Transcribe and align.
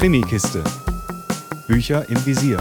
Krimikiste. 0.00 0.64
Bücher 1.68 2.08
im 2.08 2.24
Visier. 2.24 2.56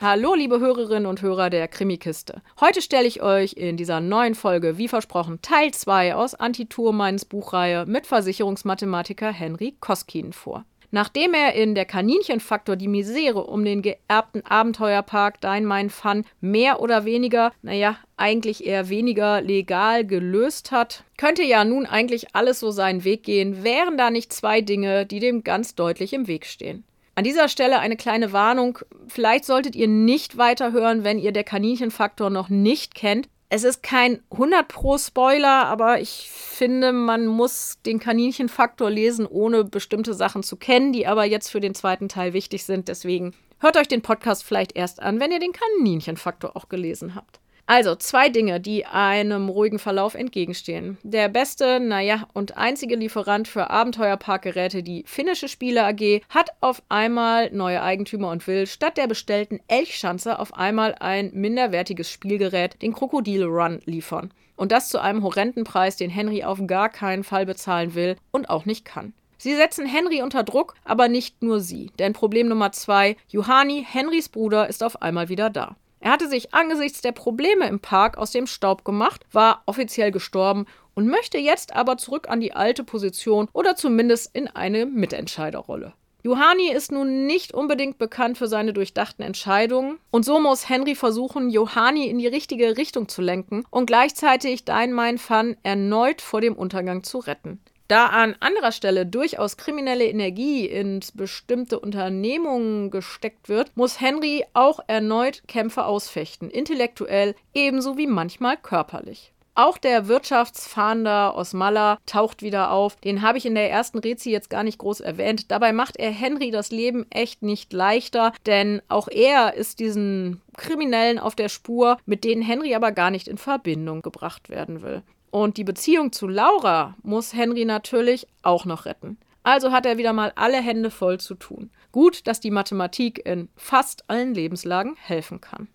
Hallo, 0.00 0.34
liebe 0.34 0.58
Hörerinnen 0.58 1.06
und 1.06 1.22
Hörer 1.22 1.48
der 1.48 1.68
Krimikiste. 1.68 2.42
Heute 2.60 2.82
stelle 2.82 3.06
ich 3.06 3.22
euch 3.22 3.52
in 3.52 3.76
dieser 3.76 4.00
neuen 4.00 4.34
Folge, 4.34 4.78
wie 4.78 4.88
versprochen, 4.88 5.40
Teil 5.42 5.70
2 5.70 6.16
aus 6.16 6.34
Antitur 6.34 6.92
meines 6.92 7.24
Buchreihe 7.24 7.86
mit 7.86 8.08
Versicherungsmathematiker 8.08 9.30
Henry 9.30 9.76
Koskin 9.78 10.32
vor. 10.32 10.64
Nachdem 10.90 11.34
er 11.34 11.54
in 11.54 11.76
der 11.76 11.84
Kaninchenfaktor 11.84 12.74
die 12.74 12.88
Misere 12.88 13.44
um 13.44 13.64
den 13.64 13.80
geerbten 13.80 14.44
Abenteuerpark 14.44 15.40
Dein 15.40 15.64
Mein 15.64 15.88
Fun 15.88 16.24
mehr 16.40 16.80
oder 16.80 17.04
weniger, 17.04 17.52
naja, 17.62 17.96
eigentlich 18.20 18.66
eher 18.66 18.88
weniger 18.88 19.40
legal 19.40 20.06
gelöst 20.06 20.70
hat, 20.70 21.04
könnte 21.16 21.42
ja 21.42 21.64
nun 21.64 21.86
eigentlich 21.86 22.34
alles 22.34 22.60
so 22.60 22.70
seinen 22.70 23.04
Weg 23.04 23.24
gehen, 23.24 23.64
wären 23.64 23.96
da 23.96 24.10
nicht 24.10 24.32
zwei 24.32 24.60
Dinge, 24.60 25.06
die 25.06 25.20
dem 25.20 25.42
ganz 25.42 25.74
deutlich 25.74 26.12
im 26.12 26.26
Weg 26.26 26.46
stehen. 26.46 26.84
An 27.14 27.24
dieser 27.24 27.48
Stelle 27.48 27.80
eine 27.80 27.96
kleine 27.96 28.32
Warnung. 28.32 28.78
Vielleicht 29.08 29.44
solltet 29.44 29.76
ihr 29.76 29.88
nicht 29.88 30.38
weiterhören, 30.38 31.04
wenn 31.04 31.18
ihr 31.18 31.32
der 31.32 31.44
Kaninchenfaktor 31.44 32.30
noch 32.30 32.48
nicht 32.48 32.94
kennt. 32.94 33.28
Es 33.52 33.64
ist 33.64 33.82
kein 33.82 34.22
100 34.30 34.68
pro 34.68 34.96
Spoiler, 34.96 35.66
aber 35.66 36.00
ich 36.00 36.30
finde, 36.30 36.92
man 36.92 37.26
muss 37.26 37.78
den 37.84 37.98
Kaninchenfaktor 37.98 38.88
lesen, 38.88 39.26
ohne 39.26 39.64
bestimmte 39.64 40.14
Sachen 40.14 40.44
zu 40.44 40.56
kennen, 40.56 40.92
die 40.92 41.08
aber 41.08 41.24
jetzt 41.24 41.50
für 41.50 41.60
den 41.60 41.74
zweiten 41.74 42.08
Teil 42.08 42.32
wichtig 42.32 42.64
sind. 42.64 42.86
Deswegen 42.86 43.34
hört 43.58 43.76
euch 43.76 43.88
den 43.88 44.02
Podcast 44.02 44.44
vielleicht 44.44 44.76
erst 44.76 45.02
an, 45.02 45.18
wenn 45.18 45.32
ihr 45.32 45.40
den 45.40 45.52
Kaninchenfaktor 45.52 46.56
auch 46.56 46.68
gelesen 46.68 47.16
habt. 47.16 47.40
Also 47.70 47.94
zwei 47.94 48.30
Dinge, 48.30 48.58
die 48.58 48.84
einem 48.84 49.48
ruhigen 49.48 49.78
Verlauf 49.78 50.16
entgegenstehen. 50.16 50.98
Der 51.04 51.28
beste, 51.28 51.78
naja, 51.78 52.26
und 52.32 52.56
einzige 52.56 52.96
Lieferant 52.96 53.46
für 53.46 53.70
Abenteuerparkgeräte, 53.70 54.82
die 54.82 55.04
finnische 55.06 55.46
Spiele 55.46 55.84
AG, 55.84 56.22
hat 56.30 56.50
auf 56.60 56.82
einmal 56.88 57.52
neue 57.52 57.80
Eigentümer 57.80 58.30
und 58.30 58.44
will 58.48 58.66
statt 58.66 58.96
der 58.96 59.06
bestellten 59.06 59.60
Elchschanze 59.68 60.40
auf 60.40 60.54
einmal 60.54 60.96
ein 60.98 61.30
minderwertiges 61.32 62.10
Spielgerät, 62.10 62.82
den 62.82 62.92
Krokodil 62.92 63.44
Run, 63.44 63.80
liefern. 63.84 64.32
Und 64.56 64.72
das 64.72 64.88
zu 64.88 64.98
einem 64.98 65.22
horrenden 65.22 65.62
Preis, 65.62 65.94
den 65.94 66.10
Henry 66.10 66.42
auf 66.42 66.58
gar 66.66 66.88
keinen 66.88 67.22
Fall 67.22 67.46
bezahlen 67.46 67.94
will 67.94 68.16
und 68.32 68.50
auch 68.50 68.64
nicht 68.64 68.84
kann. 68.84 69.12
Sie 69.38 69.54
setzen 69.54 69.86
Henry 69.86 70.22
unter 70.22 70.42
Druck, 70.42 70.74
aber 70.84 71.06
nicht 71.06 71.40
nur 71.40 71.60
sie. 71.60 71.92
Denn 72.00 72.14
Problem 72.14 72.48
Nummer 72.48 72.72
zwei, 72.72 73.16
Johanni, 73.28 73.86
Henrys 73.88 74.28
Bruder, 74.28 74.68
ist 74.68 74.82
auf 74.82 75.02
einmal 75.02 75.28
wieder 75.28 75.50
da. 75.50 75.76
Er 76.00 76.12
hatte 76.12 76.28
sich 76.28 76.54
angesichts 76.54 77.02
der 77.02 77.12
Probleme 77.12 77.68
im 77.68 77.78
Park 77.78 78.16
aus 78.16 78.30
dem 78.30 78.46
Staub 78.46 78.84
gemacht, 78.84 79.24
war 79.32 79.62
offiziell 79.66 80.10
gestorben 80.10 80.66
und 80.94 81.06
möchte 81.06 81.38
jetzt 81.38 81.74
aber 81.74 81.98
zurück 81.98 82.28
an 82.28 82.40
die 82.40 82.54
alte 82.54 82.84
Position 82.84 83.48
oder 83.52 83.76
zumindest 83.76 84.34
in 84.34 84.48
eine 84.48 84.86
Mitentscheiderrolle. 84.86 85.92
Johanni 86.22 86.70
ist 86.70 86.92
nun 86.92 87.26
nicht 87.26 87.54
unbedingt 87.54 87.96
bekannt 87.96 88.36
für 88.36 88.46
seine 88.46 88.74
durchdachten 88.74 89.22
Entscheidungen 89.22 89.98
und 90.10 90.24
so 90.24 90.38
muss 90.38 90.68
Henry 90.68 90.94
versuchen, 90.94 91.48
Johanni 91.48 92.08
in 92.08 92.18
die 92.18 92.26
richtige 92.26 92.76
Richtung 92.76 93.08
zu 93.08 93.22
lenken 93.22 93.64
und 93.70 93.86
gleichzeitig 93.86 94.64
Dein 94.66 94.92
Mein 94.92 95.16
Fun 95.16 95.56
erneut 95.62 96.20
vor 96.20 96.42
dem 96.42 96.54
Untergang 96.54 97.04
zu 97.04 97.18
retten. 97.18 97.60
Da 97.90 98.06
an 98.06 98.36
anderer 98.38 98.70
Stelle 98.70 99.04
durchaus 99.04 99.56
kriminelle 99.56 100.06
Energie 100.06 100.64
in 100.64 101.00
bestimmte 101.14 101.80
Unternehmungen 101.80 102.92
gesteckt 102.92 103.48
wird, 103.48 103.76
muss 103.76 104.00
Henry 104.00 104.44
auch 104.54 104.78
erneut 104.86 105.42
Kämpfe 105.48 105.84
ausfechten, 105.84 106.50
intellektuell 106.50 107.34
ebenso 107.52 107.98
wie 107.98 108.06
manchmal 108.06 108.56
körperlich. 108.56 109.32
Auch 109.54 109.78
der 109.78 110.08
Wirtschaftsfahnder 110.08 111.34
Osmalla 111.36 111.98
taucht 112.06 112.42
wieder 112.42 112.70
auf. 112.70 112.96
Den 112.96 113.22
habe 113.22 113.38
ich 113.38 113.46
in 113.46 113.54
der 113.54 113.70
ersten 113.70 113.98
Rezi 113.98 114.30
jetzt 114.30 114.50
gar 114.50 114.62
nicht 114.62 114.78
groß 114.78 115.00
erwähnt. 115.00 115.50
Dabei 115.50 115.72
macht 115.72 115.96
er 115.96 116.10
Henry 116.10 116.50
das 116.50 116.70
Leben 116.70 117.06
echt 117.10 117.42
nicht 117.42 117.72
leichter, 117.72 118.32
denn 118.46 118.80
auch 118.88 119.08
er 119.08 119.54
ist 119.54 119.80
diesen 119.80 120.40
Kriminellen 120.56 121.18
auf 121.18 121.34
der 121.34 121.48
Spur, 121.48 121.98
mit 122.06 122.24
denen 122.24 122.42
Henry 122.42 122.74
aber 122.74 122.92
gar 122.92 123.10
nicht 123.10 123.28
in 123.28 123.38
Verbindung 123.38 124.02
gebracht 124.02 124.48
werden 124.48 124.82
will. 124.82 125.02
Und 125.30 125.56
die 125.56 125.64
Beziehung 125.64 126.12
zu 126.12 126.26
Laura 126.26 126.96
muss 127.02 127.34
Henry 127.34 127.64
natürlich 127.64 128.26
auch 128.42 128.64
noch 128.64 128.84
retten. 128.84 129.18
Also 129.42 129.72
hat 129.72 129.86
er 129.86 129.96
wieder 129.96 130.12
mal 130.12 130.32
alle 130.36 130.60
Hände 130.60 130.90
voll 130.90 131.18
zu 131.18 131.34
tun. 131.34 131.70
Gut, 131.92 132.26
dass 132.26 132.40
die 132.40 132.50
Mathematik 132.50 133.24
in 133.26 133.48
fast 133.56 134.08
allen 134.08 134.34
Lebenslagen 134.34 134.96
helfen 134.96 135.40
kann. 135.40 135.68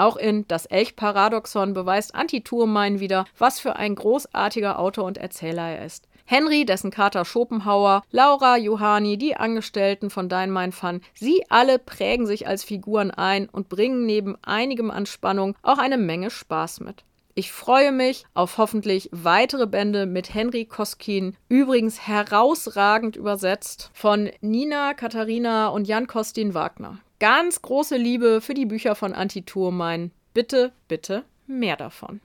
Auch 0.00 0.16
in 0.16 0.48
Das 0.48 0.64
Elch-Paradoxon 0.64 1.74
beweist 1.74 2.14
Anti-Thurmein 2.14 3.00
wieder, 3.00 3.26
was 3.36 3.60
für 3.60 3.76
ein 3.76 3.94
großartiger 3.94 4.78
Autor 4.78 5.04
und 5.04 5.18
Erzähler 5.18 5.76
er 5.76 5.84
ist. 5.84 6.08
Henry, 6.24 6.64
dessen 6.64 6.90
Kater 6.90 7.26
Schopenhauer, 7.26 8.02
Laura, 8.10 8.56
Johanni, 8.56 9.18
die 9.18 9.36
Angestellten 9.36 10.08
von 10.08 10.30
Dein 10.30 10.50
Mein 10.50 10.72
Fun, 10.72 11.02
sie 11.12 11.44
alle 11.50 11.78
prägen 11.78 12.24
sich 12.24 12.48
als 12.48 12.64
Figuren 12.64 13.10
ein 13.10 13.46
und 13.46 13.68
bringen 13.68 14.06
neben 14.06 14.38
einigem 14.40 14.90
an 14.90 15.04
Spannung 15.04 15.54
auch 15.60 15.76
eine 15.76 15.98
Menge 15.98 16.30
Spaß 16.30 16.80
mit. 16.80 17.04
Ich 17.34 17.52
freue 17.52 17.92
mich 17.92 18.24
auf 18.32 18.56
hoffentlich 18.56 19.10
weitere 19.12 19.66
Bände 19.66 20.06
mit 20.06 20.32
Henry 20.32 20.64
Koskin, 20.64 21.36
übrigens 21.50 22.06
herausragend 22.06 23.16
übersetzt 23.16 23.90
von 23.92 24.30
Nina, 24.40 24.94
Katharina 24.94 25.68
und 25.68 25.86
Jan 25.86 26.06
Kostin 26.06 26.54
Wagner. 26.54 27.00
Ganz 27.20 27.62
große 27.62 27.96
Liebe 27.98 28.40
für 28.40 28.54
die 28.54 28.64
Bücher 28.64 28.94
von 28.94 29.12
Anti 29.12 29.42
Thurmein. 29.42 30.10
Bitte, 30.32 30.72
bitte 30.88 31.24
mehr 31.46 31.76
davon. 31.76 32.22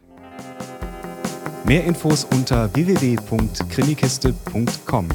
Mehr 1.65 1.83
Infos 1.83 2.23
unter 2.23 2.73
www.krimikiste.com. 2.73 5.09